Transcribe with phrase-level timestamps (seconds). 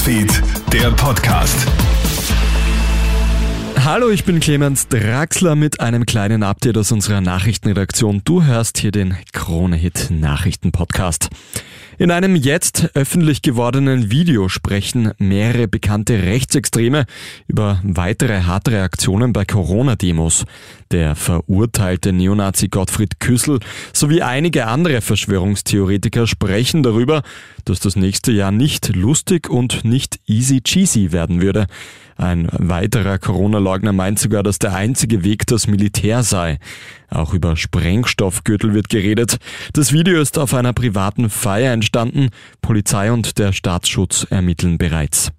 [0.00, 1.66] Newsfeed, der Podcast.
[3.84, 8.22] Hallo, ich bin Clemens Draxler mit einem kleinen Update aus unserer Nachrichtenredaktion.
[8.24, 11.28] Du hörst hier den Krone-Hit Nachrichten-Podcast.
[12.00, 17.04] In einem jetzt öffentlich gewordenen Video sprechen mehrere bekannte Rechtsextreme
[17.46, 20.46] über weitere harte Reaktionen bei Corona-Demos.
[20.92, 23.60] Der verurteilte Neonazi Gottfried Küssel
[23.92, 27.22] sowie einige andere Verschwörungstheoretiker sprechen darüber,
[27.66, 31.66] dass das nächste Jahr nicht lustig und nicht easy cheesy werden würde.
[32.16, 36.58] Ein weiterer Corona-Leugner meint sogar, dass der einzige Weg das Militär sei.
[37.08, 39.38] Auch über Sprengstoffgürtel wird geredet.
[39.72, 41.89] Das Video ist auf einer privaten Feier entstanden.
[42.60, 45.30] Polizei und der Staatsschutz ermitteln bereits.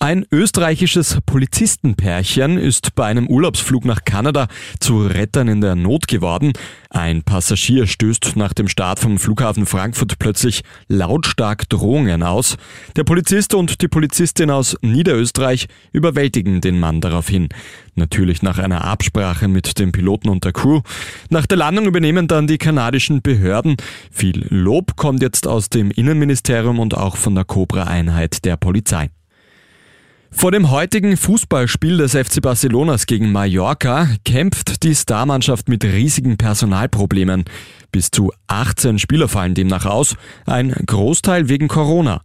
[0.00, 4.46] Ein österreichisches Polizistenpärchen ist bei einem Urlaubsflug nach Kanada
[4.78, 6.52] zu Rettern in der Not geworden.
[6.88, 12.58] Ein Passagier stößt nach dem Start vom Flughafen Frankfurt plötzlich lautstark Drohungen aus.
[12.94, 17.48] Der Polizist und die Polizistin aus Niederösterreich überwältigen den Mann daraufhin.
[17.96, 20.82] Natürlich nach einer Absprache mit dem Piloten und der Crew.
[21.28, 23.74] Nach der Landung übernehmen dann die kanadischen Behörden.
[24.12, 29.10] Viel Lob kommt jetzt aus dem Innenministerium und auch von der Cobra-Einheit der Polizei.
[30.30, 37.44] Vor dem heutigen Fußballspiel des FC Barcelonas gegen Mallorca kämpft die Starmannschaft mit riesigen Personalproblemen.
[37.90, 42.20] Bis zu 18 Spieler fallen demnach aus, ein Großteil wegen Corona.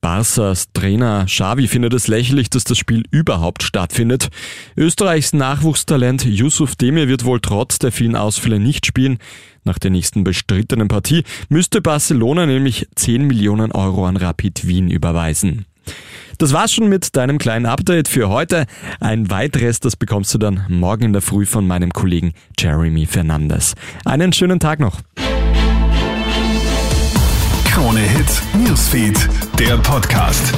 [0.00, 4.28] Barças Trainer Xavi findet es lächerlich, dass das Spiel überhaupt stattfindet.
[4.76, 9.18] Österreichs Nachwuchstalent Yusuf Demir wird wohl trotz der vielen Ausfälle nicht spielen.
[9.64, 15.66] Nach der nächsten bestrittenen Partie müsste Barcelona nämlich 10 Millionen Euro an Rapid Wien überweisen.
[16.38, 18.66] Das war's schon mit deinem kleinen Update für heute.
[19.00, 23.74] Ein weiteres, das bekommst du dann morgen in der Früh von meinem Kollegen Jeremy Fernandes.
[24.04, 25.00] Einen schönen Tag noch.
[27.64, 30.54] Krone Hits, Newsfeed, der Podcast.